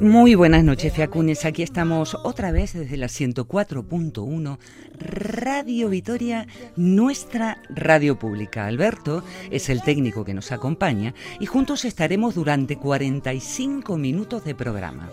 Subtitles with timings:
[0.00, 1.44] Muy buenas noches, Fiacunes.
[1.44, 4.58] Aquí estamos otra vez desde la 104.1
[5.00, 8.66] Radio Vitoria, nuestra radio pública.
[8.66, 15.10] Alberto es el técnico que nos acompaña y juntos estaremos durante 45 minutos de programa.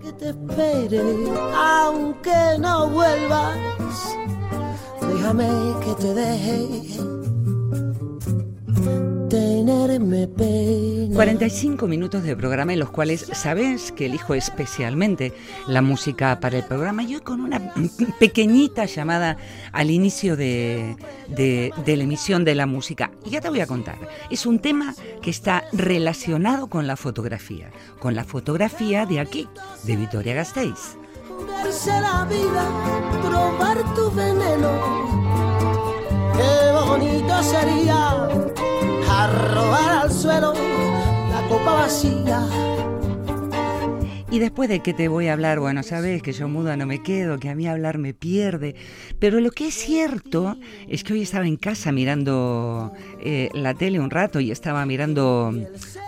[0.00, 1.02] Que te espere,
[1.54, 3.58] aunque no vuelvas.
[5.12, 5.48] Déjame
[5.84, 7.39] que te deje
[10.00, 15.34] 45 minutos de programa en los cuales sabes que elijo especialmente
[15.66, 17.02] la música para el programa.
[17.02, 17.74] Yo con una
[18.18, 19.36] pequeñita llamada
[19.72, 20.96] al inicio de,
[21.28, 23.10] de, la emisión de la música.
[23.26, 23.98] Y ya te voy a contar.
[24.30, 27.70] Es un tema que está relacionado con la fotografía.
[27.98, 29.48] Con la fotografía de aquí,
[29.84, 30.96] de Vitoria Gasteiz.
[31.86, 32.64] la vida,
[33.28, 34.70] probar tu veneno.
[36.36, 38.19] Qué bonito sería arrojar al
[40.20, 42.46] suelo la copa vacía.
[44.30, 47.02] Y después de que te voy a hablar, bueno, sabes que yo muda no me
[47.02, 48.76] quedo, que a mí hablar me pierde.
[49.18, 53.98] Pero lo que es cierto es que hoy estaba en casa mirando eh, la tele
[53.98, 55.54] un rato y estaba mirando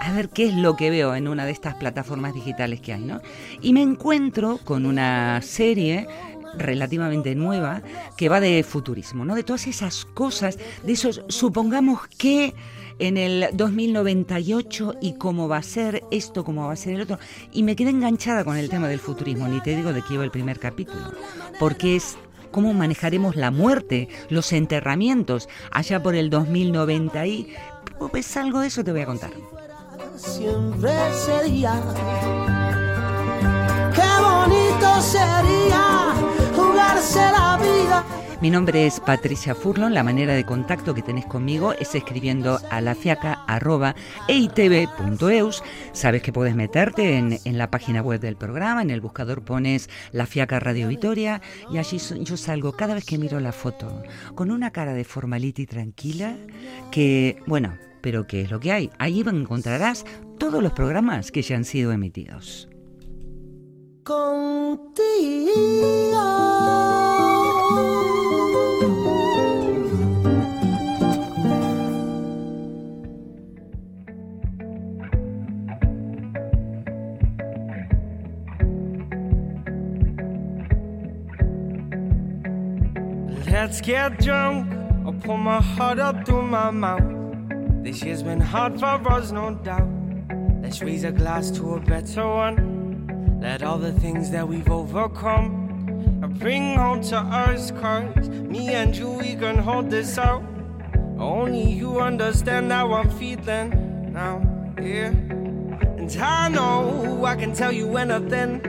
[0.01, 3.03] a ver qué es lo que veo en una de estas plataformas digitales que hay,
[3.03, 3.23] ¿no?
[3.63, 6.07] Y me encuentro con una serie
[6.55, 7.81] relativamente nueva
[8.19, 9.35] que va de futurismo, ¿no?
[9.35, 12.55] De todas esas cosas, de esos, supongamos que
[13.03, 17.19] en el 2098 y cómo va a ser esto, cómo va a ser el otro.
[17.53, 20.23] Y me quedé enganchada con el tema del futurismo, ni te digo de qué iba
[20.23, 21.11] el primer capítulo,
[21.59, 22.17] porque es
[22.53, 27.53] cómo manejaremos la muerte, los enterramientos allá por el 2090 y
[28.13, 29.31] pues algo de eso te voy a contar.
[30.17, 30.93] Siempre
[31.27, 31.83] sería,
[33.97, 36.15] qué bonito sería
[36.55, 38.05] jugarse la vida
[38.43, 39.95] mi nombre es Patricia Furlon.
[39.95, 45.63] La manera de contacto que tenés conmigo es escribiendo a lafiaca.eitv.eus.
[45.93, 50.27] Sabes que puedes meterte en, la página web del programa, en el buscador pones La
[50.27, 54.03] Fiaca Radio Vitoria y allí yo salgo cada vez que miro la foto
[54.35, 56.35] con una cara de formality tranquila
[56.91, 58.91] que, bueno, pero ¿qué es lo que hay?
[58.99, 60.05] Ahí encontrarás
[60.39, 62.69] todos los programas que ya han sido emitidos.
[64.03, 65.42] Contigo.
[83.83, 84.73] Get drunk.
[85.05, 87.03] I'll pull my heart up through my mouth.
[87.83, 89.89] This year's been hard for us, no doubt.
[90.63, 93.41] Let's raise a glass to a better one.
[93.41, 95.61] Let all the things that we've overcome
[96.23, 97.73] I bring home to us.
[97.73, 100.45] Cause me and you, we can hold this out.
[101.19, 104.41] Only you understand how I'm feeling now,
[104.81, 105.09] yeah.
[105.09, 108.61] And I know I can tell you anything.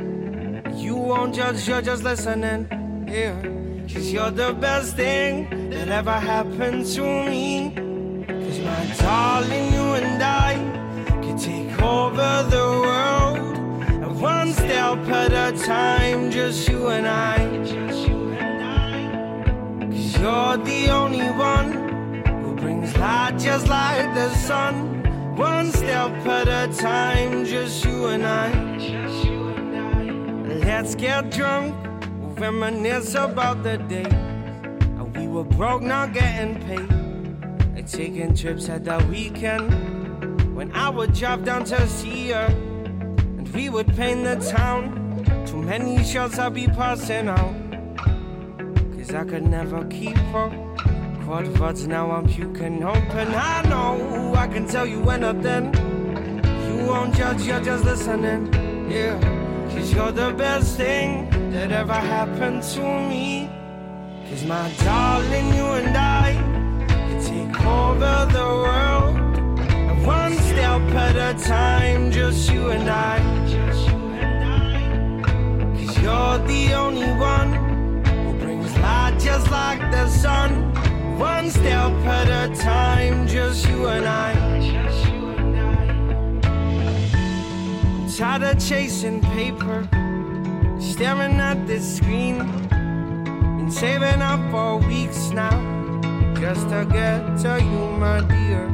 [0.76, 2.68] You won't judge, you're just listening,
[3.08, 3.63] yeah.
[3.92, 7.74] Cause you're the best thing that ever happened to me.
[8.28, 10.56] Cause my darling, you and I
[11.22, 13.58] could take over the world.
[13.88, 17.38] And one step at a time, just you and I.
[19.92, 25.04] Cause you're the only one who brings light just like the sun.
[25.36, 28.50] One step at a time, just you and I.
[30.66, 31.83] Let's get drunk
[32.44, 34.04] reminisce about the day
[35.16, 36.92] we were broke, not getting paid.
[37.78, 42.48] And taking trips at the weekend when I would drive down to see her
[43.38, 44.84] and we would paint the town.
[45.48, 47.56] Too many shots I'd be passing out.
[48.94, 50.52] Cause I could never keep up.
[51.24, 53.28] Quad words now I'm puking open.
[53.34, 55.66] I know I can tell you anything.
[56.68, 58.52] You won't judge, you're just listening.
[58.92, 59.18] Yeah,
[59.70, 63.48] cause you're the best thing that ever happened to me.
[64.28, 66.34] Cause my darling, you and I
[66.88, 69.16] can take over the world.
[69.60, 73.20] And one step at a time, just you and I.
[75.78, 77.54] Cause you're the only one
[78.04, 80.74] who brings light just like the sun.
[81.20, 84.34] One step at a time, just you and I.
[88.18, 89.88] Tired of chasing paper
[90.94, 92.38] staring at this screen.
[93.58, 95.58] Been saving up for weeks now,
[96.40, 98.66] just to get to you, my dear.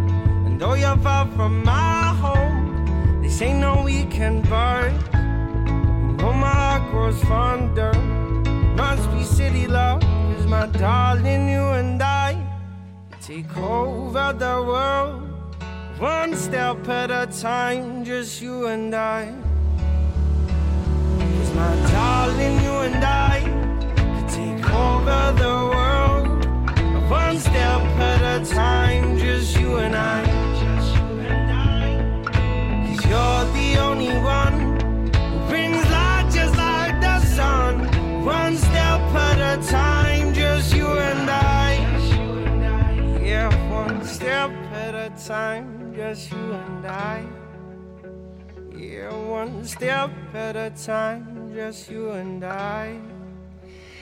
[0.46, 4.46] And though you're far from my home, this ain't no weekend.
[4.52, 7.94] And though my heart grows fonder,
[8.76, 10.02] must be city love.
[10.02, 12.36] Cause my darling, you and I
[13.22, 15.24] take over the world.
[16.00, 19.49] One step at a time, just you and I.
[28.46, 30.24] time, just you and I.
[30.60, 31.88] Just you and I.
[33.10, 34.56] You're the only one
[35.14, 37.76] who brings light as bright the sun.
[38.26, 41.78] Fun step put a time just you and I.
[41.94, 43.20] Just you and I.
[43.22, 47.26] Yeah, fun step put a time, just you and I.
[48.76, 53.19] Yeah, one step at a time just you and I.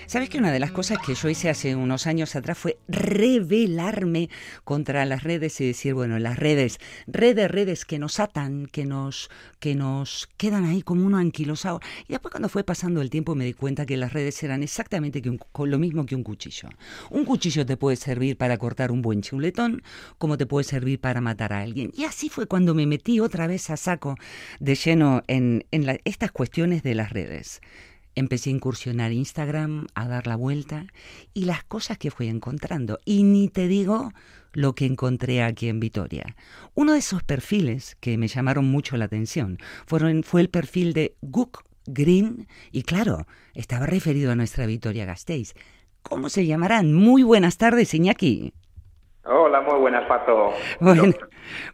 [0.07, 4.29] ¿Sabes que una de las cosas que yo hice hace unos años atrás fue rebelarme
[4.63, 6.77] contra las redes y decir, bueno, las redes,
[7.07, 11.81] redes, redes que nos atan, que nos, que nos quedan ahí como uno anquilosado.
[12.07, 15.21] Y después cuando fue pasando el tiempo me di cuenta que las redes eran exactamente
[15.27, 16.69] un, lo mismo que un cuchillo.
[17.09, 19.83] Un cuchillo te puede servir para cortar un buen chuletón,
[20.17, 21.91] como te puede servir para matar a alguien.
[21.93, 24.15] Y así fue cuando me metí otra vez a saco
[24.61, 27.59] de lleno en, en estas cuestiones de las redes
[28.17, 30.87] empecé a incursionar Instagram, a dar la vuelta
[31.33, 32.99] y las cosas que fui encontrando.
[33.05, 34.11] Y ni te digo
[34.53, 36.35] lo que encontré aquí en Vitoria.
[36.73, 41.15] Uno de esos perfiles que me llamaron mucho la atención fueron, fue el perfil de
[41.21, 45.53] Gook Green y claro, estaba referido a nuestra Vitoria Gasteiz.
[46.01, 46.93] ¿Cómo se llamarán?
[46.93, 48.51] Muy buenas tardes, Iñaki.
[49.25, 50.53] Hola, muy buenas, Pato.
[50.79, 51.03] Bueno,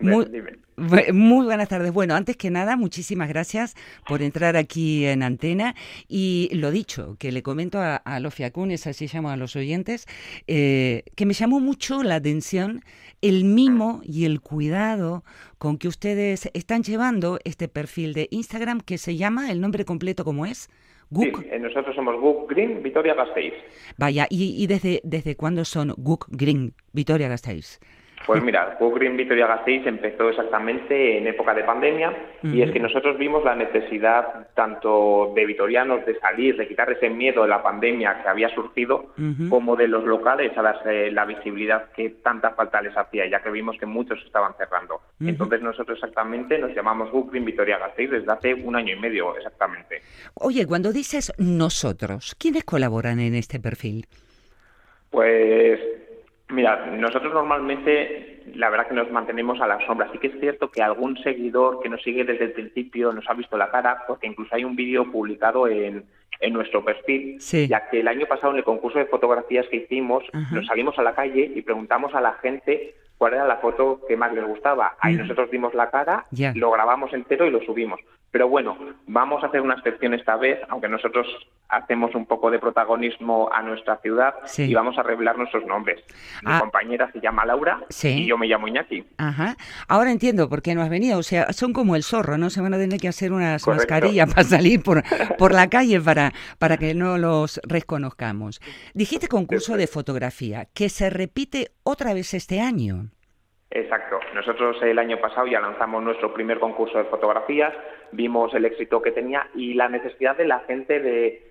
[0.01, 0.27] muy,
[0.77, 1.91] muy, buenas tardes.
[1.91, 3.75] Bueno, antes que nada, muchísimas gracias
[4.07, 5.75] por entrar aquí en antena.
[6.07, 10.05] Y lo dicho, que le comento a, los fiacunes, así llamo a los oyentes,
[10.47, 12.81] eh, que me llamó mucho la atención
[13.21, 15.23] el mimo y el cuidado
[15.57, 20.25] con que ustedes están llevando este perfil de Instagram que se llama, el nombre completo,
[20.25, 20.69] ¿cómo es?
[21.15, 23.53] Sí, eh, nosotros somos Guk Green Vitoria Gasteiz.
[23.97, 27.79] Vaya, ¿y, y desde, desde cuándo son Guk Green Vitoria Gasteiz?
[28.25, 32.79] Pues mira, Go Green Vitoria Gasteiz empezó exactamente en época de pandemia y es que
[32.79, 37.61] nosotros vimos la necesidad tanto de vitorianos de salir, de quitar ese miedo de la
[37.61, 39.13] pandemia que había surgido,
[39.49, 43.51] como de los locales a darse la visibilidad que tanta falta les hacía, ya que
[43.51, 45.01] vimos que muchos estaban cerrando.
[45.19, 49.35] Entonces nosotros exactamente nos llamamos Go Green Vitoria Gasteiz desde hace un año y medio
[49.35, 50.01] exactamente.
[50.35, 54.05] Oye, cuando dices nosotros, ¿quiénes colaboran en este perfil?
[55.09, 55.79] Pues
[56.53, 60.09] Mira, nosotros normalmente la verdad que nos mantenemos a la sombra.
[60.11, 63.33] Sí que es cierto que algún seguidor que nos sigue desde el principio nos ha
[63.33, 66.05] visto la cara, porque incluso hay un vídeo publicado en,
[66.39, 70.23] en nuestro perfil, ya que el año pasado en el concurso de fotografías que hicimos,
[70.51, 74.17] nos salimos a la calle y preguntamos a la gente cuál era la foto que
[74.17, 74.97] más les gustaba.
[74.99, 76.25] Ahí nosotros dimos la cara,
[76.55, 78.01] lo grabamos entero y lo subimos.
[78.31, 78.75] Pero bueno,
[79.05, 81.27] vamos a hacer una excepción esta vez, aunque nosotros
[81.69, 86.03] hacemos un poco de protagonismo a nuestra ciudad y vamos a revelar nuestros nombres.
[86.41, 86.59] Mi ah.
[86.59, 89.05] compañera se llama Laura y yo me llamo Iñaki.
[89.19, 89.55] Ajá.
[89.87, 91.19] Ahora entiendo por qué no has venido.
[91.19, 92.49] O sea, son como el zorro, ¿no?
[92.49, 95.03] Se van a tener que hacer unas mascarillas para salir por,
[95.37, 98.59] por la calle para, para que no los reconozcamos.
[98.95, 103.12] Dijiste concurso de fotografía, que se repite otra vez este año.
[103.75, 104.19] Exacto.
[104.35, 107.73] Nosotros el año pasado ya lanzamos nuestro primer concurso de fotografías,
[108.11, 111.49] vimos el éxito que tenía y la necesidad de la gente de,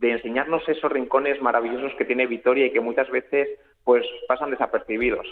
[0.00, 3.48] enseñarnos esos rincones maravillosos que tiene Vitoria y que muchas veces
[3.82, 5.26] pues pasan desapercibidos.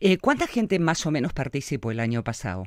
[0.00, 2.64] Eh, ¿Cuánta gente más o menos participó el año pasado?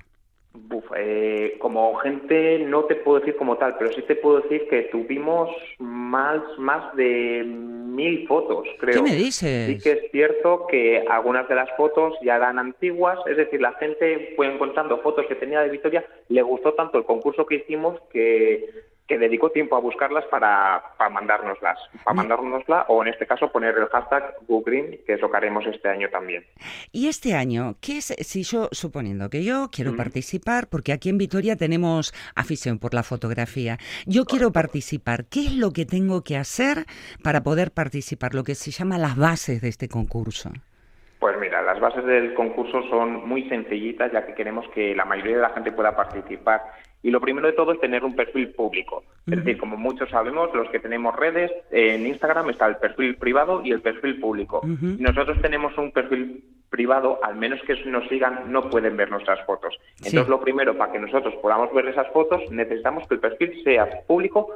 [0.97, 4.83] Eh, como gente no te puedo decir como tal, pero sí te puedo decir que
[4.83, 9.03] tuvimos más, más de mil fotos, creo.
[9.03, 9.67] ¿Qué me dices?
[9.67, 13.73] Sí que es cierto que algunas de las fotos ya eran antiguas, es decir, la
[13.73, 17.99] gente fue encontrando fotos que tenía de Victoria, le gustó tanto el concurso que hicimos
[18.11, 23.51] que que dedicó tiempo a buscarlas para, para mandárnoslas, para mandárnosla o en este caso
[23.51, 26.45] poner el hashtag GoGreen, que es lo que haremos este año también.
[26.91, 31.17] Y este año, ¿qué es, si yo, suponiendo que yo quiero participar, porque aquí en
[31.17, 36.37] Vitoria tenemos afición por la fotografía, yo quiero participar, ¿qué es lo que tengo que
[36.37, 36.85] hacer
[37.23, 38.33] para poder participar?
[38.33, 40.51] Lo que se llama las bases de este concurso.
[41.19, 45.35] Pues mira, las bases del concurso son muy sencillitas, ya que queremos que la mayoría
[45.35, 46.61] de la gente pueda participar
[47.03, 49.03] y lo primero de todo es tener un perfil público.
[49.25, 53.61] Es decir, como muchos sabemos, los que tenemos redes, en Instagram está el perfil privado
[53.63, 54.61] y el perfil público.
[54.63, 59.77] nosotros tenemos un perfil privado, al menos que nos sigan, no pueden ver nuestras fotos.
[59.97, 63.87] Entonces, lo primero, para que nosotros podamos ver esas fotos, necesitamos que el perfil sea
[64.07, 64.49] público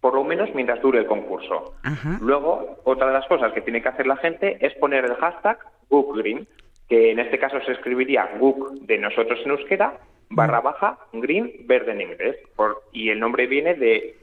[0.00, 1.74] por lo menos mientras dure el concurso.
[1.84, 2.18] Ajá.
[2.20, 5.58] Luego, otra de las cosas que tiene que hacer la gente es poner el hashtag
[5.90, 6.48] GookGreen,
[6.88, 10.00] que en este caso se escribiría Gook de nosotros en euskera,
[10.34, 12.36] barra baja, Green, verde en inglés.
[12.56, 14.16] Por- y el nombre viene de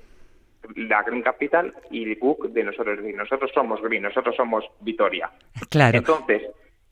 [0.75, 2.99] la Green Capital y Gook de nosotros.
[2.99, 3.15] Green.
[3.17, 5.29] Nosotros somos Green, nosotros somos Vitoria.
[5.69, 5.97] Claro.
[5.97, 6.43] Entonces,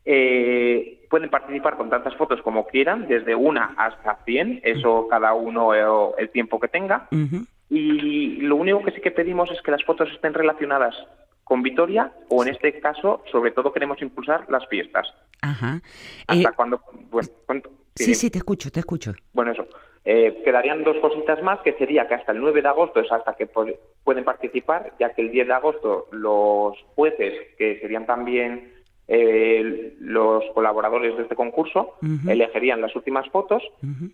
[0.04, 5.74] eh, pueden participar con tantas fotos como quieran, desde una hasta 100, eso cada uno
[5.74, 7.08] eh, el tiempo que tenga.
[7.70, 10.94] Y lo único que sí que pedimos es que las fotos estén relacionadas
[11.44, 15.06] con Vitoria o en este caso, sobre todo queremos impulsar las fiestas.
[15.42, 15.80] Ajá.
[16.26, 16.80] Hasta Eh, cuando...
[18.04, 19.14] sí, sí, te escucho, te escucho.
[19.32, 19.66] Bueno, eso.
[20.04, 23.34] Eh, quedarían dos cositas más, que sería que hasta el 9 de agosto es hasta
[23.34, 28.72] que pueden participar, ya que el 10 de agosto los jueces, que serían también
[29.06, 31.94] eh, los colaboradores de este concurso,
[32.26, 33.62] elegirían las últimas fotos.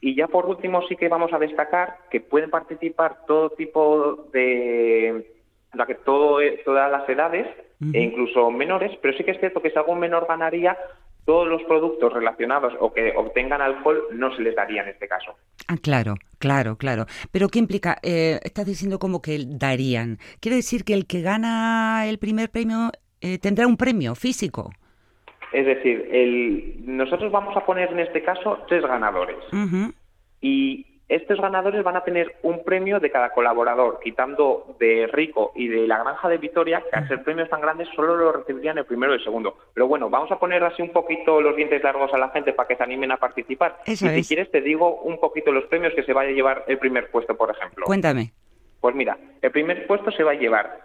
[0.00, 5.26] Y ya por último sí que vamos a destacar que pueden participar todo tipo de...
[5.72, 7.46] o sea, que todo, todas las edades,
[7.92, 10.76] e incluso menores, pero sí que es cierto que si algún menor ganaría,
[11.24, 15.34] todos los productos relacionados o que obtengan alcohol no se les daría en este caso.
[15.68, 17.06] Ah, claro, claro, claro.
[17.32, 17.98] Pero ¿qué implica?
[18.02, 20.18] Eh, estás diciendo como que darían.
[20.40, 22.90] ¿Quiere decir que el que gana el primer premio
[23.20, 24.72] eh, tendrá un premio físico?
[25.52, 29.36] Es decir, el, nosotros vamos a poner en este caso tres ganadores
[30.40, 35.68] y estos ganadores van a tener un premio de cada colaborador, quitando de Rico y
[35.68, 38.86] de la Granja de Vitoria, que al ser premios tan grandes solo lo recibirían el
[38.86, 39.56] primero y el segundo.
[39.74, 42.66] Pero bueno, vamos a poner así un poquito los dientes largos a la gente para
[42.68, 43.78] que se animen a participar.
[43.86, 44.28] Eso y si es.
[44.28, 47.36] quieres te digo un poquito los premios que se vaya a llevar el primer puesto,
[47.36, 47.84] por ejemplo.
[47.86, 48.32] Cuéntame.
[48.80, 50.80] Pues mira, el primer puesto se va a llevar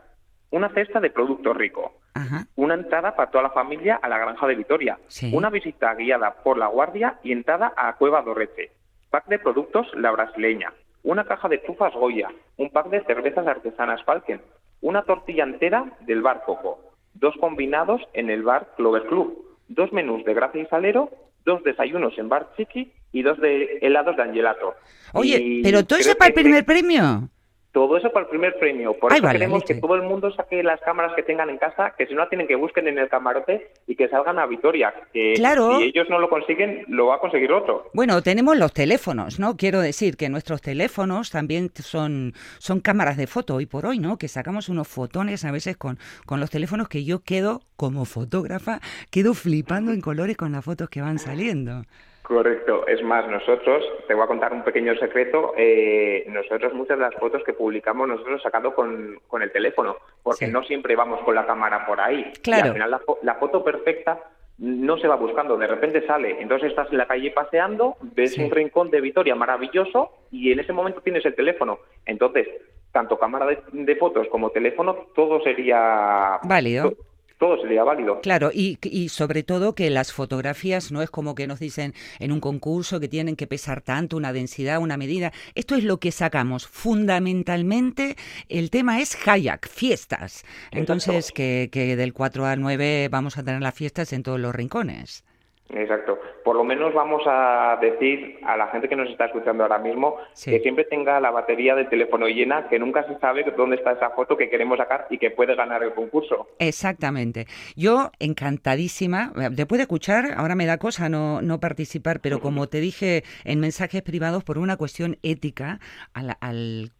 [0.51, 2.45] una cesta de producto rico, Ajá.
[2.55, 5.31] una entrada para toda la familia a la Granja de Vitoria, Sí.
[5.35, 8.71] una visita guiada por la Guardia y entrada a Cueva Dorreche,
[9.09, 10.73] pack de productos La Brasileña,
[11.03, 14.41] una caja de trufas Goya, un pack de cervezas artesanas Falken,
[14.81, 16.79] una tortilla entera del bar Coco,
[17.13, 21.09] dos combinados en el bar Clover Club, dos menús de Gracia y Salero,
[21.45, 24.75] dos desayunos en bar Chiqui y dos de helados de Angelato.
[25.13, 27.29] Oye, Y pero todo eso para el primer premio.
[27.71, 28.93] Todo eso para el primer premio.
[28.97, 29.75] Por Ay, eso vale, queremos leche.
[29.75, 32.47] que todo el mundo saque las cámaras que tengan en casa, que si no tienen
[32.47, 34.91] que busquen en el camarote y que salgan a Vitoria.
[35.13, 35.77] Que Claro.
[35.77, 37.89] si ellos no lo consiguen, lo va a conseguir otro.
[37.93, 39.55] Bueno, tenemos los teléfonos, ¿no?
[39.55, 44.17] Quiero decir que nuestros teléfonos también son, son cámaras de foto hoy por hoy, ¿no?
[44.17, 48.79] Que sacamos unos fotones a veces con, con los teléfonos que yo quedo, como fotógrafa,
[49.11, 51.83] quedo flipando en colores con las fotos que van saliendo.
[52.29, 52.85] Correcto.
[52.85, 57.15] Es más, nosotros, te voy a contar un pequeño secreto, eh, nosotros muchas de las
[57.15, 60.51] fotos que publicamos nosotros sacado con, con el teléfono, porque Sí.
[60.51, 62.31] no siempre vamos con la cámara por ahí.
[62.43, 62.65] Claro.
[62.65, 64.19] Y al final la, fo- la foto perfecta
[64.59, 66.39] no se va buscando, de repente sale.
[66.39, 68.43] Entonces estás en la calle paseando, ves Sí.
[68.43, 71.79] un rincón de Vitoria maravilloso y en ese momento tienes el teléfono.
[72.05, 72.47] Entonces,
[72.91, 76.93] tanto cámara de, de fotos como teléfono, todo sería Válido.
[77.39, 78.19] To- todo sería válido.
[78.21, 82.31] Claro, y, y sobre todo que las fotografías no es como que nos dicen en
[82.31, 85.31] un concurso que tienen que pesar tanto, una densidad, una medida.
[85.55, 86.67] Esto es lo que sacamos.
[86.67, 88.15] Fundamentalmente,
[88.49, 90.43] el tema es kayak, fiestas.
[90.71, 94.53] Entonces, que, que del 4 al 9 vamos a tener las fiestas en todos los
[94.53, 95.23] rincones.
[95.71, 96.19] Exacto.
[96.43, 100.17] Por lo menos vamos a decir a la gente que nos está escuchando ahora mismo
[100.33, 100.49] Sí.
[100.51, 104.09] que siempre tenga la batería del teléfono llena, que nunca se sabe dónde está esa
[104.11, 106.47] foto que queremos sacar y que puede ganar el concurso.
[106.59, 107.45] Exactamente.
[107.75, 112.79] Yo encantadísima, después de escuchar, ahora me da cosa no, no participar, pero como te
[112.79, 115.79] dije en mensajes privados, por una cuestión ética,
[116.13, 116.91] al, al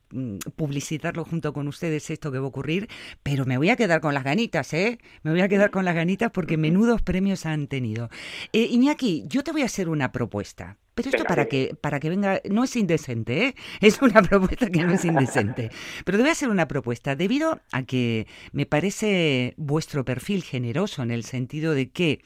[0.55, 2.87] publicitarlo junto con ustedes esto que va a ocurrir,
[3.23, 4.99] pero me voy a quedar con las ganitas, ¿eh?
[5.23, 8.09] Me voy a quedar con las ganitas porque menudos premios han tenido.
[8.53, 10.77] Eh, Iñaki, yo te voy a hacer una propuesta.
[10.95, 13.55] Pero esto para que, para que venga, no es indecente, ¿eh?
[13.79, 15.69] Es una propuesta que no es indecente.
[16.05, 21.01] Pero te voy a hacer una propuesta, debido a que me parece vuestro perfil generoso
[21.01, 22.21] en el sentido de que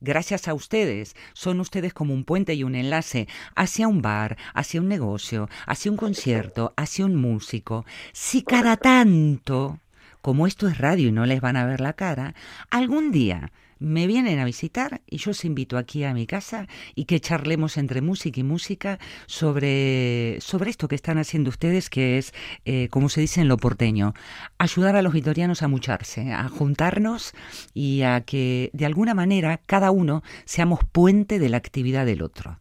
[0.00, 4.80] Gracias a ustedes, son ustedes como un puente y un enlace hacia un bar, hacia
[4.80, 7.86] un negocio, hacia un concierto, hacia un músico.
[8.12, 9.80] Si cada tanto,
[10.20, 12.34] como esto es radio y no les van a ver la cara,
[12.70, 17.04] algún día me vienen a visitar y yo os invito aquí a mi casa y
[17.04, 22.32] que charlemos entre música y música sobre, sobre esto que están haciendo ustedes, que es,
[22.64, 24.14] eh, como se dice en lo porteño,
[24.58, 27.32] ayudar a los vitorianos a mucharse, a juntarnos
[27.74, 32.58] y a que de alguna manera cada uno seamos puente de la actividad del otro.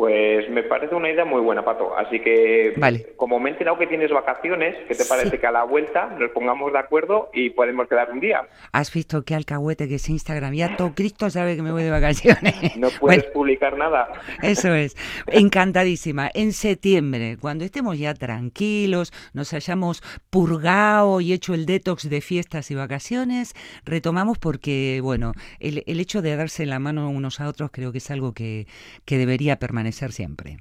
[0.00, 1.94] Pues me parece una idea muy buena, Pato.
[1.94, 3.12] Así que, Vale.
[3.16, 5.08] como me he enterado que tienes vacaciones, ¿qué te Sí.
[5.10, 8.48] parece que a la vuelta nos pongamos de acuerdo y podemos quedar un día?
[8.72, 10.54] Has visto qué alcahuete que es Instagram.
[10.54, 12.54] Ya todo Cristo sabe que me voy de vacaciones.
[12.78, 14.08] No puedes Bueno, publicar nada.
[14.42, 14.96] Eso es.
[15.26, 16.30] Encantadísima.
[16.32, 22.70] En septiembre, cuando estemos ya tranquilos, nos hayamos purgado y hecho el detox de fiestas
[22.70, 23.52] y vacaciones,
[23.84, 27.98] retomamos porque, bueno, el, el hecho de darse la mano unos a otros creo que
[27.98, 28.66] es algo que,
[29.04, 30.58] que debería permanecer siempre.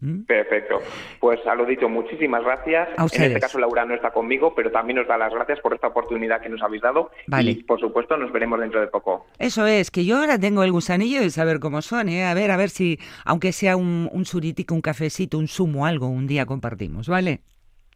[0.00, 0.22] ¿Mm?
[0.22, 0.78] Perfecto.
[1.18, 2.88] Pues a lo dicho, muchísimas gracias.
[2.96, 5.74] A en este caso Laura no está conmigo, pero también nos da las gracias por
[5.74, 7.10] esta oportunidad que nos habéis dado.
[7.26, 7.50] Vale.
[7.50, 9.26] Y por supuesto nos veremos dentro de poco.
[9.38, 12.24] Eso es, que yo ahora tengo el gusanillo de saber cómo son, ¿eh?
[12.24, 16.08] A ver, a ver si, aunque sea un, un suritico, un cafecito, un zumo, algo,
[16.08, 17.40] un día compartimos, ¿vale?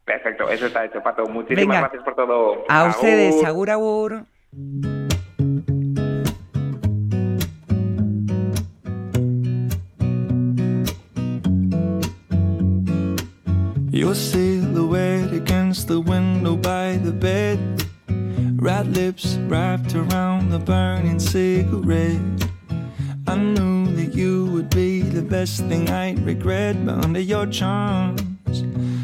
[0.05, 1.25] Perfecto, eso está hecho, Pato.
[1.25, 1.79] Muchísimas Venga.
[1.79, 2.65] gracias por todo.
[2.69, 2.91] A Agur.
[2.91, 4.25] ustedes, agur, agur.
[13.95, 17.85] Your silhouette against the window by the bed.
[18.57, 22.49] Red lips wrapped around the burning cigarette.
[23.25, 28.19] I knew that you would be the best thing I'd regret, but under your charms,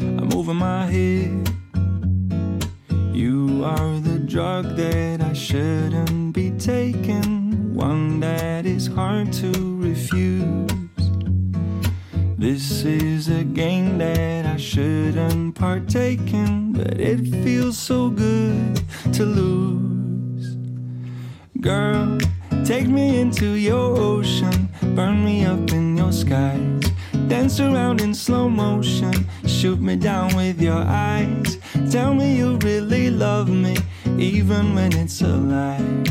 [0.02, 1.50] I'm over my head.
[3.14, 10.71] You are the drug that I shouldn't be taking, one that is hard to refuse.
[12.42, 18.82] This is a game that I shouldn't partake in, but it feels so good
[19.12, 20.56] to lose.
[21.60, 22.18] Girl,
[22.64, 26.82] take me into your ocean, burn me up in your skies.
[27.28, 31.58] Dance around in slow motion, shoot me down with your eyes.
[31.92, 33.76] Tell me you really love me,
[34.18, 36.02] even when it's a lie.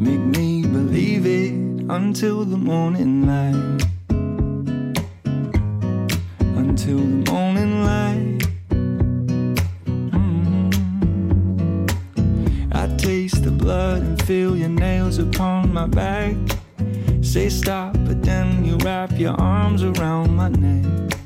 [0.00, 1.54] Make me believe it
[1.88, 3.93] until the morning light.
[6.84, 8.38] Until the morning light.
[10.12, 11.88] Mm.
[12.74, 16.36] I taste the blood and feel your nails upon my back.
[17.22, 21.16] Say stop, but then you wrap your arms around my neck.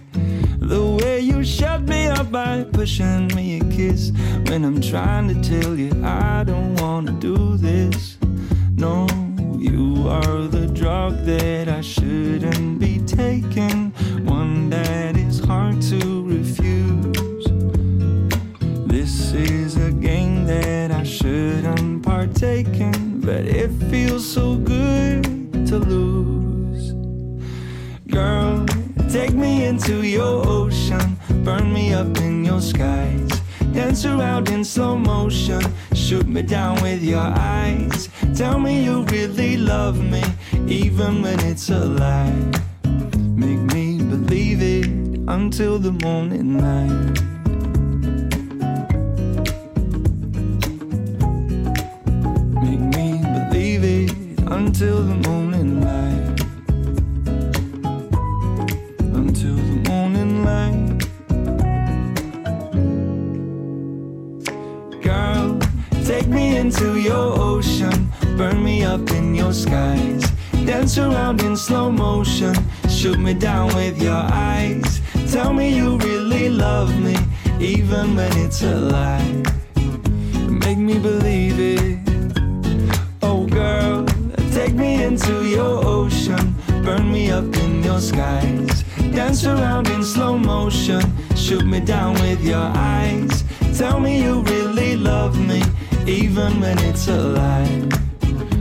[0.60, 4.12] The way you shut me up by pushing me a kiss
[4.46, 8.16] when I'm trying to tell you I don't wanna do this.
[8.76, 9.08] No,
[9.58, 13.90] you are the drug that I shouldn't be taking,
[14.24, 15.17] one that
[20.48, 25.22] that I shouldn't partake in, but it feels so good
[25.68, 26.92] to lose.
[28.06, 28.64] Girl,
[29.10, 33.28] take me into your ocean, burn me up in your skies.
[33.74, 35.60] Dance around in slow motion,
[35.92, 37.28] shoot me down with your
[37.60, 38.08] eyes.
[38.34, 40.24] Tell me you really love me,
[40.66, 42.50] even when it's a lie.
[43.36, 44.86] Make me believe it
[45.28, 47.37] until the morning light.
[54.68, 56.40] Until the morning light.
[59.20, 60.98] Until the morning light.
[65.02, 65.58] Girl,
[66.04, 70.22] take me into your ocean, burn me up in your skies.
[70.66, 72.54] Dance around in slow motion,
[72.90, 75.00] shoot me down with your eyes.
[75.32, 77.16] Tell me you really love me,
[77.58, 79.42] even when it's a lie.
[80.64, 81.37] Make me believe
[88.00, 88.84] skies.
[89.12, 91.02] Dance around in slow motion,
[91.36, 93.44] shoot me down with your eyes.
[93.76, 95.62] Tell me you really love me,
[96.06, 97.88] even when it's a lie.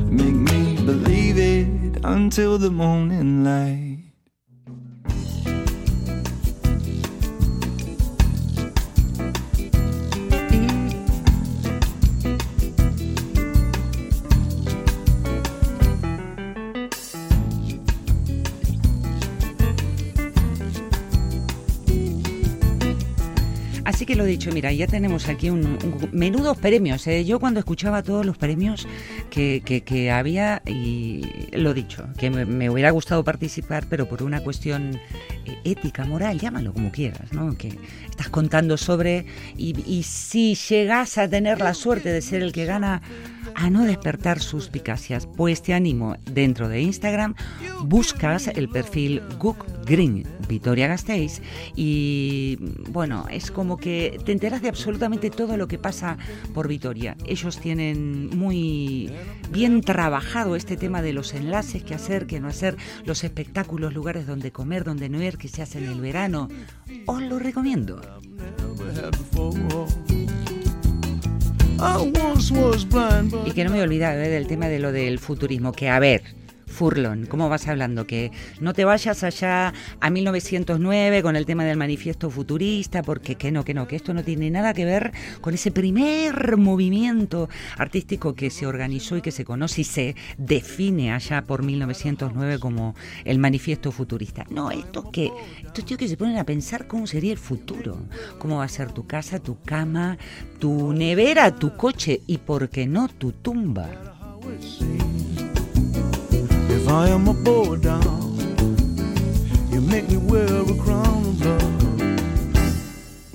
[0.09, 3.86] Make me believe it until the morning light.
[24.07, 27.05] Que lo dicho, mira, ya tenemos aquí un, un- menudos premios.
[27.05, 27.23] ¿eh?
[27.25, 28.87] Yo cuando escuchaba todos los premios
[29.29, 34.23] que, que- que había, y lo dicho, que me, me hubiera gustado participar, pero por
[34.23, 34.95] una cuestión
[35.45, 37.55] eh, ética, moral, llámalo como quieras, ¿no?
[37.55, 37.73] Que
[38.09, 42.65] estás contando sobre, y, y si llegas a tener la suerte de ser el que
[42.65, 43.01] gana,
[43.57, 47.33] a no despertar suspicacias, pues te animo dentro de Instagram,
[47.81, 51.41] buscas el perfil Gook Green Vitoria Gasteiz
[51.75, 52.57] y
[52.91, 56.19] bueno, es como que te enteras de absolutamente todo lo que pasa
[56.53, 57.17] por Vitoria.
[57.25, 59.11] Ellos tienen muy
[59.51, 64.27] bien trabajado este tema de los enlaces, que hacer, que no hacer, los espectáculos, lugares
[64.27, 66.47] donde comer, donde no ir, que se hacen en el verano.
[67.07, 67.99] Os lo recomiendo.
[73.45, 74.29] Y que no me olvide ¿eh?
[74.29, 76.23] del tema de lo del futurismo, que a ver,
[76.77, 78.05] Furlon, ¿cómo vas hablando?
[78.05, 83.51] Que no te vayas allá a 1909 con el tema del manifiesto futurista, porque que
[83.51, 85.11] no, que no, que esto no tiene nada que ver
[85.41, 91.13] con ese primer movimiento artístico que se organizó y que se conoce y se define
[91.13, 92.93] allá por 1909 como
[93.25, 94.45] el manifiesto futurista.
[94.51, 95.31] No, esto que,
[95.65, 97.97] estos tíos que se ponen a pensar cómo sería el futuro,
[98.37, 100.19] cómo va a ser tu casa, tu cama,
[100.59, 103.89] tu nevera, tu coche y, ¿por qué no, tu tumba?
[106.89, 108.37] I am a boy down,
[109.69, 111.61] you make me wear a crown of love.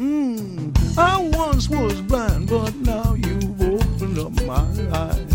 [0.00, 4.64] Mm, I once was blind, but now you've opened up my
[4.96, 5.32] eyes.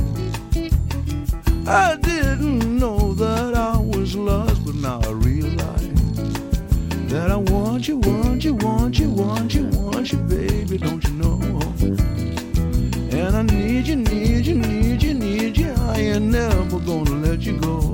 [1.68, 5.88] I didn't know that I was lost, but now I realize
[7.12, 11.14] that I want you, want you, want you, want you, want you, baby, don't you
[11.14, 11.40] know?
[13.12, 15.72] And I need you, need you, need you, need you.
[15.78, 17.87] I ain't never gonna let you go.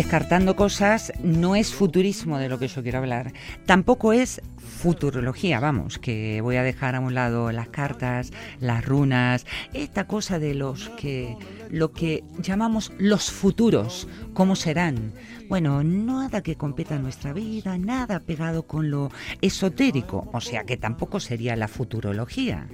[0.00, 3.34] Descartando cosas no es futurismo de lo que yo quiero hablar.
[3.66, 9.44] Tampoco es futurología, vamos, que voy a dejar a un lado las cartas, las runas,
[9.74, 11.36] esta cosa de los que
[11.68, 15.12] lo que llamamos los futuros, cómo serán.
[15.50, 19.10] Bueno, nada que competa nuestra vida, nada pegado con lo
[19.42, 22.66] esotérico, o sea que tampoco sería la futurología.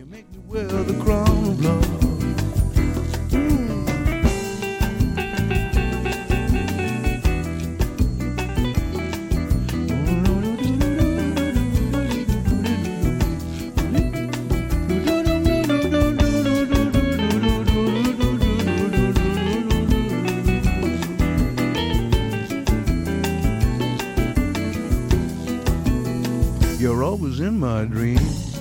[26.87, 28.61] You're always in my dreams.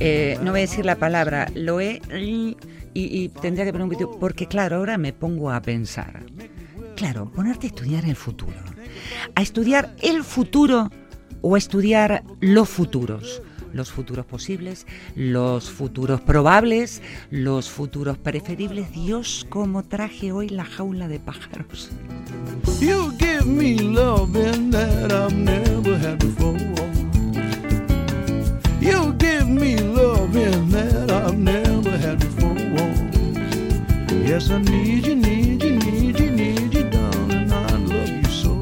[0.00, 2.56] Eh, no voy a decir la palabra, lo he y,
[2.92, 6.24] y tendría que poner un poquito, porque claro, ahora me pongo a pensar.
[6.96, 8.56] Claro, ponerte a estudiar el futuro.
[9.36, 10.90] A estudiar el futuro
[11.40, 13.40] o a estudiar los futuros.
[13.72, 17.00] Los futuros posibles, los futuros probables,
[17.30, 18.90] los futuros preferibles.
[18.90, 21.92] Dios, como traje hoy la jaula de pájaros.
[22.80, 26.54] You give me loving that I've never had before.
[28.84, 32.54] You give me loving that I've never had before.
[34.28, 37.50] Yes, I need you, need you, need you, need you, darling.
[37.50, 38.52] I love you so.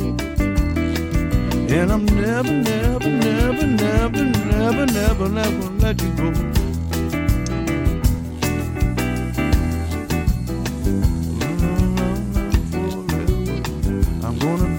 [1.74, 6.28] And I'm never, never, never, never, never, never, never let you go.
[14.24, 14.71] I'm gonna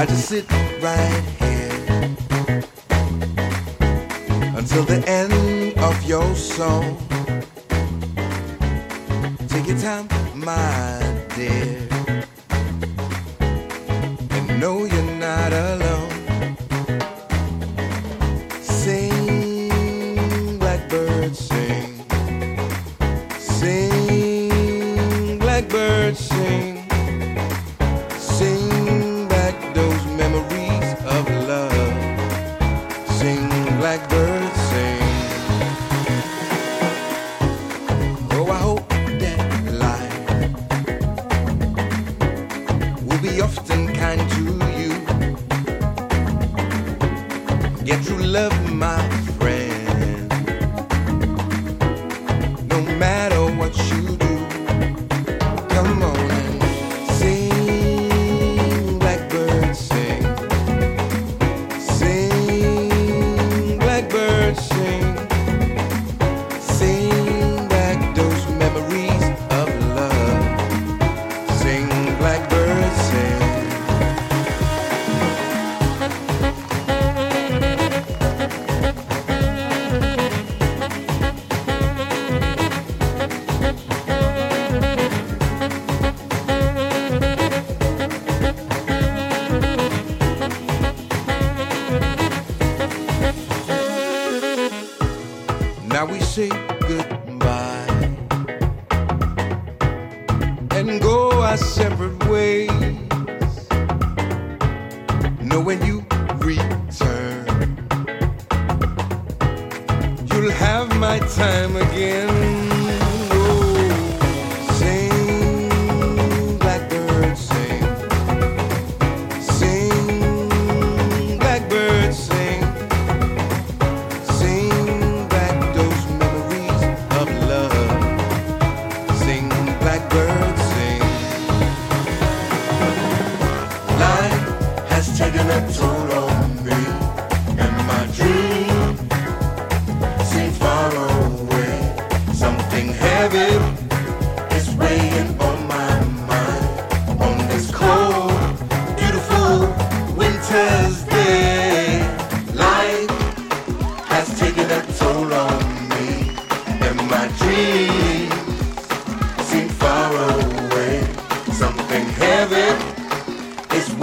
[0.00, 1.70] I just sit right here
[4.56, 6.96] until the end of your song.
[9.48, 11.86] Take your time, my dear,
[14.30, 15.99] and know you're not alone.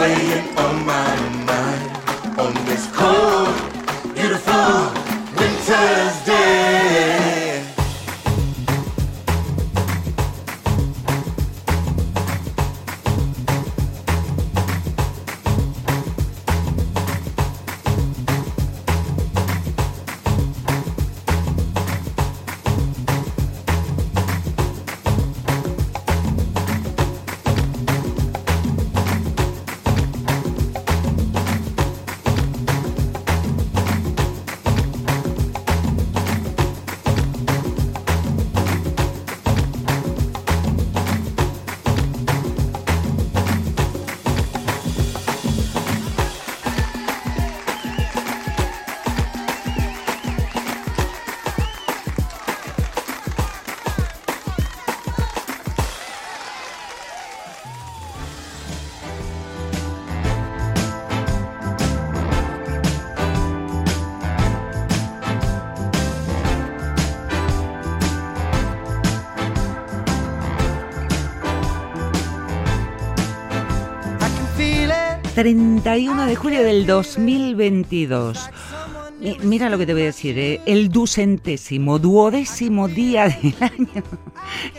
[0.08, 1.07] Is weighing on my
[75.56, 78.50] 31 de julio del 2022.
[79.22, 80.60] Mi- Mira lo que te voy a decir, ¿eh?
[80.66, 84.04] el ducentésimo, duodécimo día del año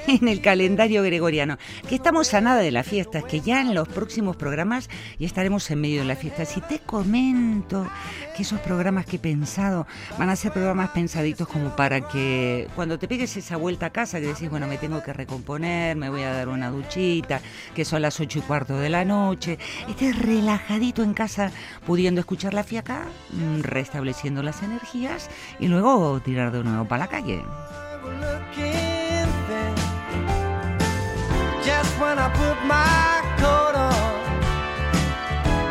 [0.08, 1.58] en el calendario gregoriano.
[1.88, 5.26] Que estamos a nada de la fiesta, es que ya en los próximos programas ya
[5.26, 6.44] estaremos en medio de la fiesta.
[6.44, 7.86] Si te comento
[8.34, 9.86] que esos programas que he pensado
[10.18, 14.20] van a ser programas pensaditos como para que cuando te pegues esa vuelta a casa,
[14.20, 17.40] que decís, bueno, me tengo que recomponer, me voy a dar una duchita,
[17.74, 21.52] que son las ocho y cuarto de la noche, estés relajadito en casa
[21.86, 25.28] pudiendo escuchar la fiaca, mm, restableciendo las energías
[25.60, 27.42] y luego tirar de nuevo para la calle.
[31.98, 34.22] When I put my coat on,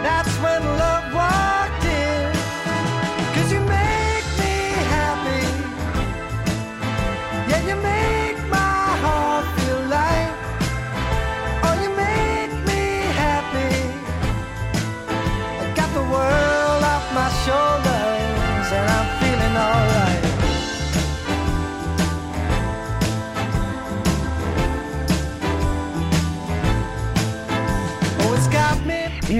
[0.04, 0.97] that's when love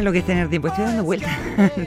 [0.04, 1.32] lo que es tener tiempo, estoy dando vueltas.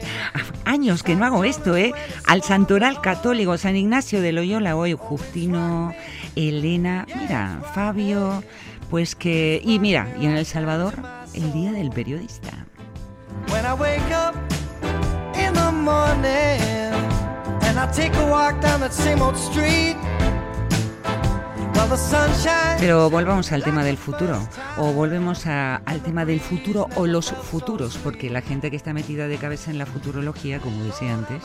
[0.65, 1.93] Años que no hago esto, ¿eh?
[2.27, 5.95] Al Santoral Católico, San Ignacio de Loyola, hoy Justino,
[6.37, 8.43] Elena, mira, Fabio,
[8.89, 9.61] pues que...
[9.65, 10.95] Y mira, y en El Salvador,
[11.35, 12.67] el Día del Periodista.
[13.49, 14.35] when I wake up
[15.37, 16.93] in the morning
[17.67, 20.20] and I take a walk down that.
[22.79, 27.31] Pero volvamos al tema del futuro, o volvemos a- al tema del futuro o los
[27.33, 31.43] futuros, porque la gente que está metida de cabeza en la futurología, como decía antes,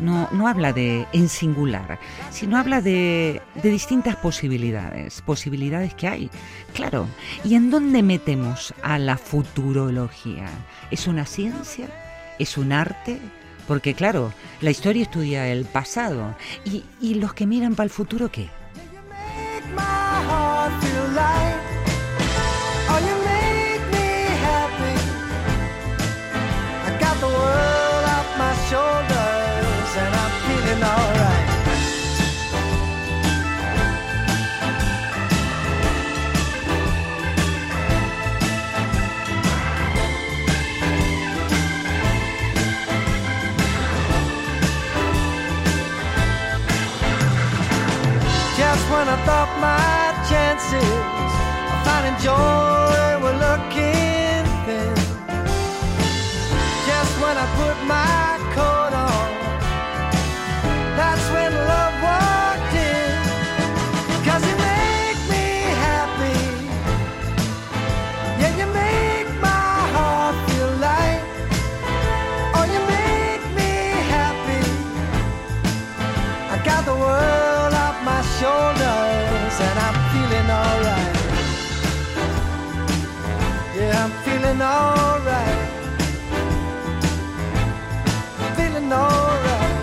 [0.00, 1.98] no, no habla de en singular,
[2.30, 6.30] sino habla de, de distintas posibilidades, posibilidades que hay.
[6.72, 7.06] Claro,
[7.44, 10.46] ¿y en dónde metemos a la futurología?
[10.90, 11.88] ¿Es una ciencia?
[12.38, 13.18] ¿Es un arte?
[13.68, 18.30] Porque claro, la historia estudia el pasado, y, y los que miran para el futuro,
[18.30, 18.48] ¿qué?
[49.04, 50.96] When I thought my chances
[51.72, 54.96] of finding joy were looking thin.
[56.88, 59.28] Just when I put my coat on,
[60.96, 63.12] that's when love walked in.
[64.26, 65.46] Cause you make me
[65.86, 66.40] happy.
[68.40, 71.22] Yeah, you make my heart feel light.
[72.56, 73.72] Oh, you make me
[74.16, 74.64] happy.
[76.54, 78.73] I got the world off my shoulders
[84.04, 85.68] I'm feeling alright.
[88.54, 89.76] Feeling alright.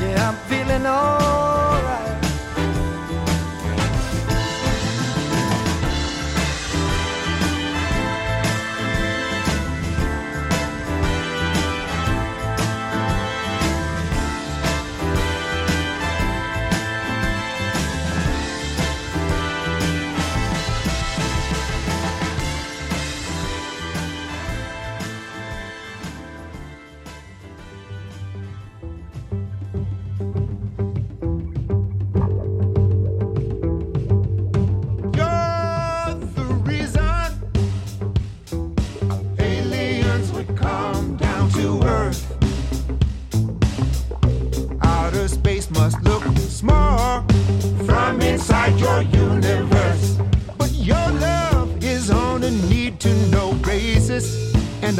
[0.00, 1.19] Yeah, I'm feeling alright.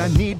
[0.01, 0.40] I need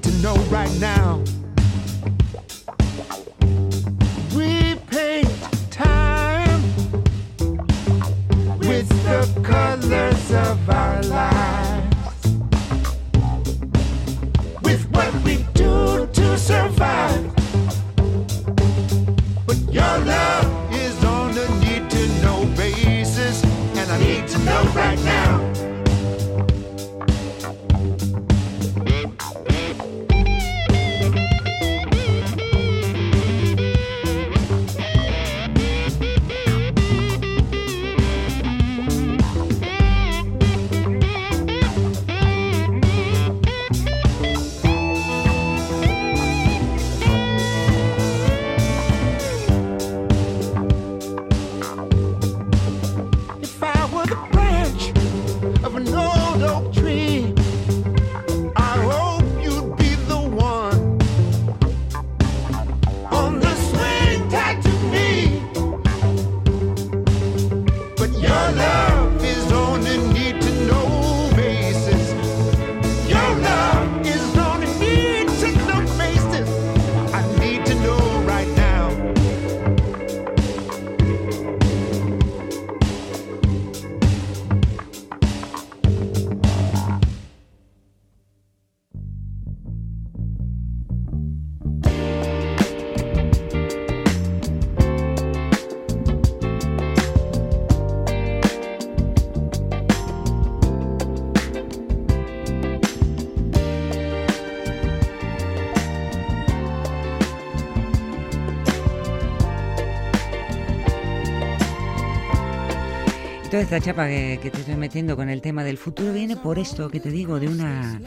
[113.51, 116.89] toda esta chapa que, te estoy metiendo con el tema del futuro viene por esto
[116.89, 117.99] que te digo, de una,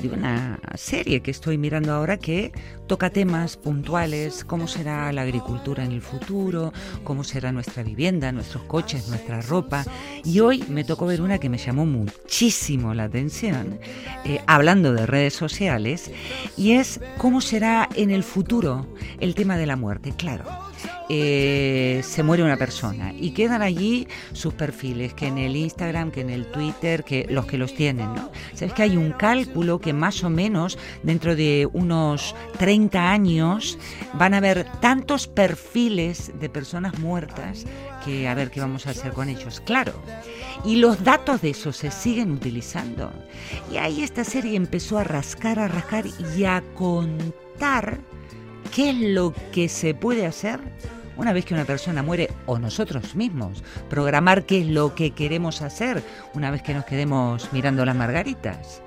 [0.00, 2.52] de una serie que estoy mirando ahora que
[2.86, 8.62] toca temas puntuales, cómo será la agricultura en el futuro, cómo será nuestra vivienda, nuestros
[8.64, 9.84] coches, nuestra ropa.
[10.22, 13.80] Y hoy me tocó ver una que me llamó muchísimo la atención,
[14.24, 16.12] eh, hablando de redes sociales,
[16.56, 18.86] y es cómo será en el futuro
[19.18, 20.14] el tema de la muerte.
[20.16, 20.44] Claro,
[21.08, 26.22] eh, se muere una persona y quedan allí sus perfiles, que en el Instagram, que
[26.22, 28.30] en el Twitter, que los que los tienen, ¿no?
[28.54, 33.78] Sabes que hay un cálculo que más o menos dentro de unos 30 años
[34.14, 37.66] van a haber tantos perfiles de personas muertas
[38.04, 39.92] que a ver qué vamos a hacer con ellos, claro.
[40.64, 43.12] Y los datos de eso se siguen utilizando.
[43.72, 46.04] Y ahí esta serie empezó a rascar, a rascar
[46.36, 48.00] y a contar
[48.74, 50.58] qué es lo que se puede hacer
[51.16, 55.62] una vez que una persona muere o nosotros mismos, programar qué es lo que queremos
[55.62, 56.02] hacer
[56.34, 58.82] una vez que nos quedemos mirando las margaritas.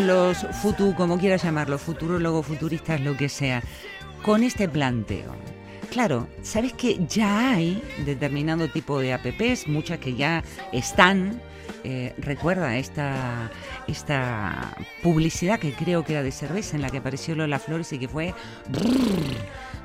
[0.00, 3.62] Los futu, como quieras llamarlo, futurólogos, futuristas, lo que sea,
[4.22, 5.36] con este planteo.
[5.88, 10.42] Claro, sabes que ya hay determinado tipo de apps, muchas que ya
[10.72, 11.40] están.
[11.84, 13.50] eh, recuerda esta,
[13.86, 17.98] esta publicidad que creo que era de cerveza en la que apareció Lola Flores y
[17.98, 18.34] que fue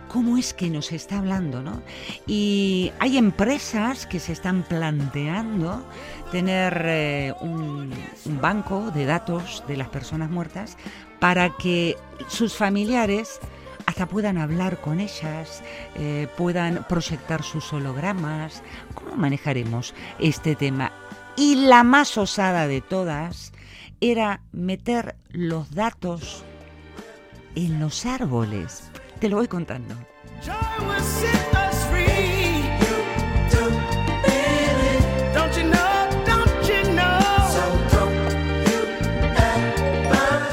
[0.07, 1.81] cómo es que nos está hablando, ¿no?
[2.25, 5.85] Y hay empresas que se están planteando
[6.31, 7.93] tener eh, un,
[8.41, 10.77] banco de datos de las personas muertas
[11.19, 11.97] para que
[12.27, 13.39] sus familiares
[13.85, 15.63] hasta puedan hablar con ellas,
[15.95, 18.61] eh, puedan proyectar sus hologramas.
[18.93, 20.91] ¿Cómo manejaremos este tema?
[21.37, 23.53] Y la más osada de todas
[24.01, 26.43] era meter los datos
[27.55, 28.91] en los árboles.
[29.19, 29.95] Te lo voy contando.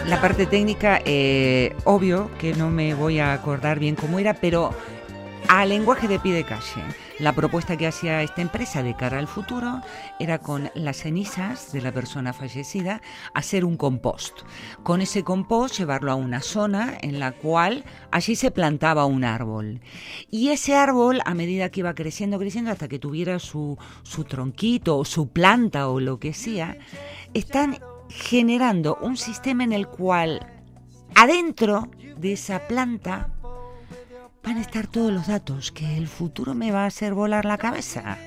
[0.06, 4.70] La parte técnica, eh, obvio que no me voy a acordar bien cómo era, pero
[5.48, 6.82] a lenguaje de pie de calle.
[7.20, 9.80] La propuesta que hacía esta empresa de cara al futuro
[10.18, 13.02] era con las cenizas de la persona fallecida
[13.34, 14.40] hacer un compost.
[14.82, 19.80] Con ese compost llevarlo a una zona en la cual allí se plantaba un árbol.
[20.28, 24.98] Y ese árbol, a medida que iba creciendo, creciendo, hasta que tuviera su, su tronquito
[24.98, 26.76] o su planta o lo que sea,
[27.32, 30.44] están generando un sistema en el cual
[31.14, 33.30] adentro de esa planta
[34.44, 37.58] van a estar todos los datos que el futuro me va a hacer volar la
[37.58, 38.18] cabeza.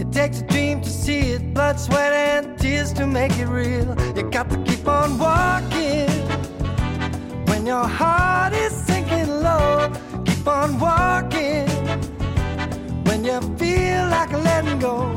[0.00, 3.96] It takes a dream to see it, blood, sweat, and tears to make it real.
[4.14, 6.08] You got to keep on walking
[7.46, 9.90] when your heart is sinking low.
[10.24, 11.66] Keep on walking
[13.06, 15.12] when you feel like letting go.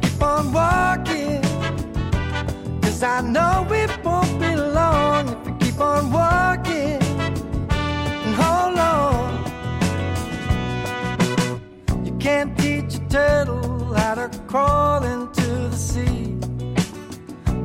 [0.00, 1.45] Keep on walking.
[2.86, 7.02] Cause I know it won't be long if you keep on walking
[8.24, 9.44] and hold on.
[12.06, 16.38] You can't teach a turtle how to crawl into the sea.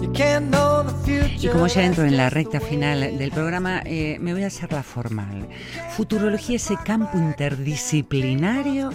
[0.01, 1.49] You can't know the future.
[1.49, 4.73] Y como ya entro en la recta final del programa, eh, me voy a hacer
[4.73, 5.47] la formal.
[5.91, 8.89] Futurología es ese campo interdisciplinario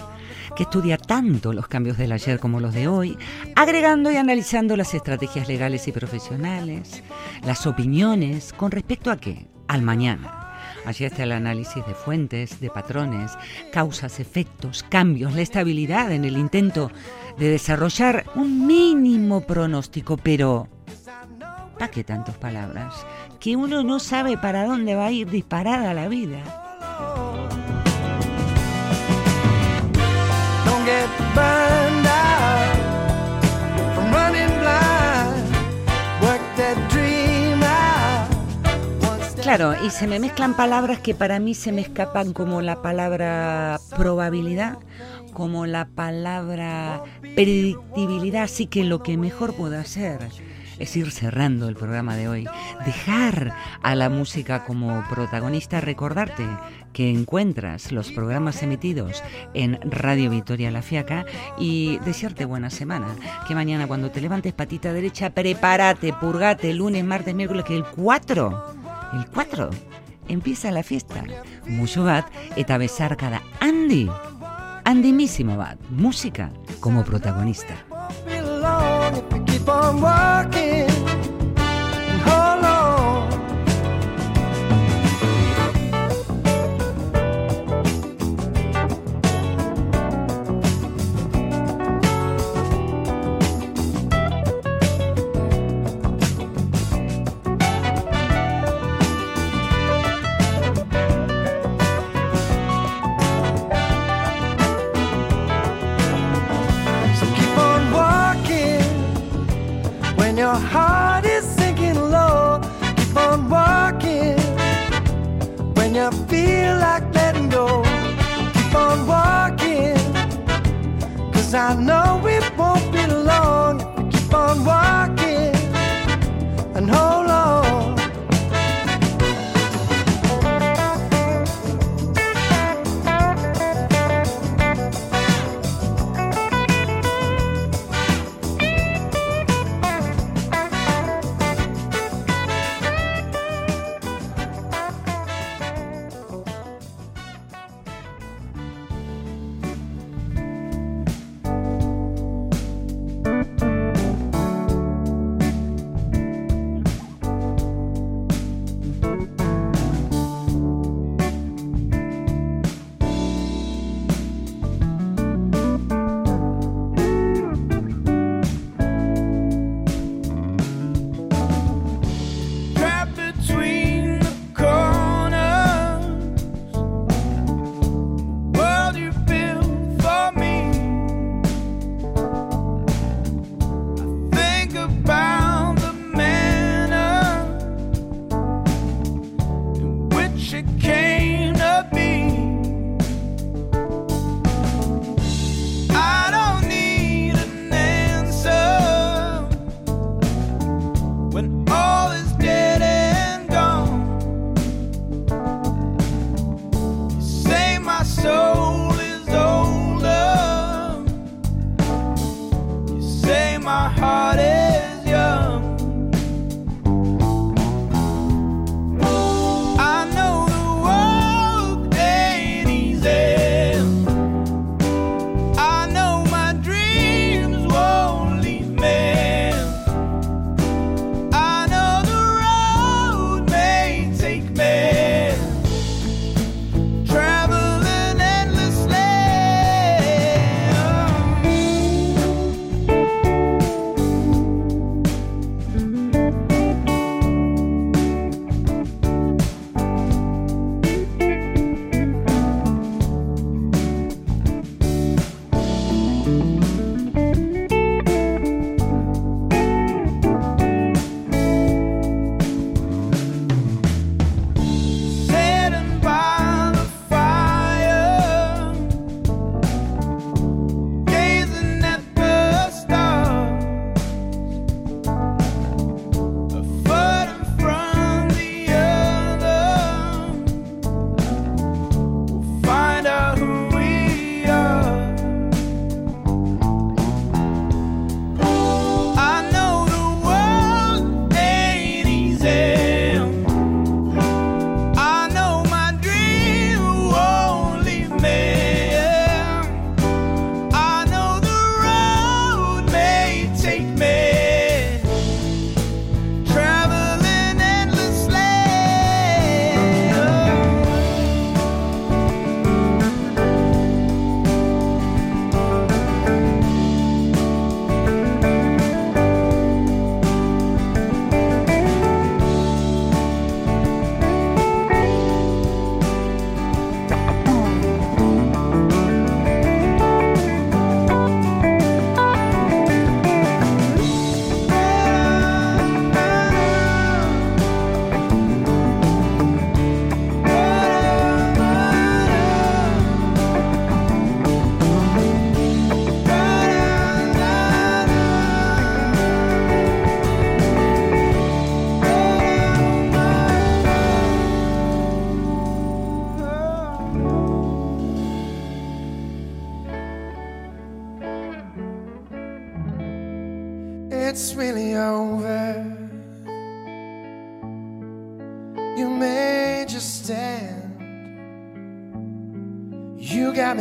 [0.55, 3.19] que estudia tanto los cambios del ayer como los de hoy,
[3.55, 7.03] agregando y analizando las estrategias legales y profesionales,
[7.45, 9.47] las opiniones con respecto a qué?
[9.69, 10.43] Al mañana.
[10.85, 13.33] Allí está el análisis de fuentes, de patrones,
[13.73, 16.93] causas, efectos, cambios, la estabilidad en el intento
[17.39, 20.69] de desarrollar un mínimo pronóstico, pero
[21.75, 22.95] ¿para qué tantas palabras?
[23.41, 26.66] Que uno no sabe para dónde va a ir disparada la vida.
[39.47, 43.79] Claro, y se me mezclan palabras que para mí se me escapan como la palabra
[43.97, 44.77] probabilidad,
[45.35, 47.05] como la palabra
[47.37, 50.19] predictibilidad, así que lo que mejor puedo hacer
[50.81, 52.49] es ir cerrando el programa de hoy,
[52.85, 56.45] dejar a la música como protagonista, recordarte
[56.93, 59.23] que encuentras los programas emitidos
[59.55, 61.25] en Radio Victoria La Fiaca
[61.57, 63.15] y desearte buena semana,
[63.47, 68.86] que mañana cuando te levantes patita derecha, prepárate, purgate, lunes, martes, miércoles, que el 4,
[69.13, 69.71] el 4,
[70.29, 71.25] empieza la fiesta.
[71.67, 72.27] Mucho bat,
[72.57, 74.09] eta besarkada Andy,
[74.85, 76.51] andimísimo bat, música
[76.81, 77.75] como protagonista.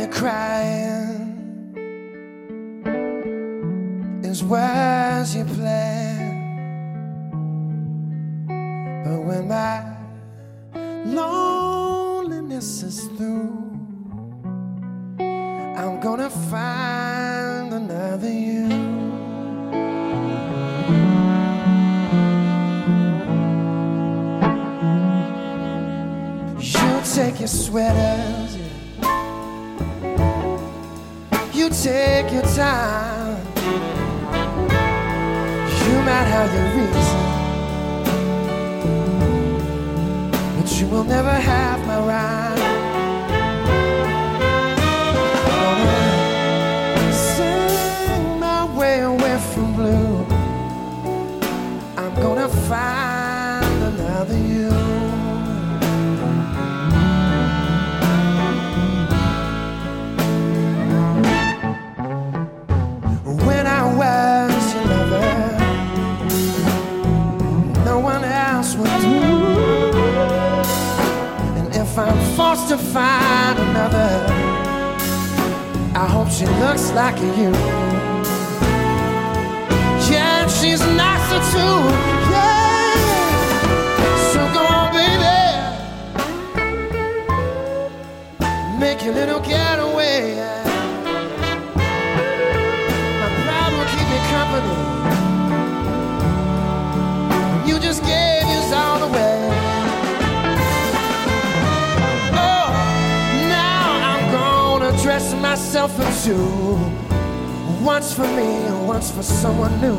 [0.06, 0.75] cry.
[76.76, 77.50] looks like you.
[80.12, 81.76] Yeah, she's nicer too.
[82.30, 82.96] Yeah.
[84.32, 85.36] So go on, baby.
[88.78, 89.65] Make your little girl.
[105.56, 106.76] myself in two.
[107.82, 108.50] Once for me,
[108.84, 109.96] once for someone new.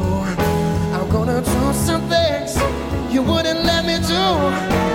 [0.94, 2.56] I'm gonna do some things
[3.12, 4.87] you wouldn't let me do.